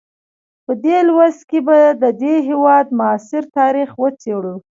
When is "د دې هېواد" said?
2.03-2.87